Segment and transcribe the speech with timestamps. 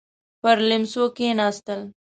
[0.41, 1.81] پر ليمڅو کېناستل.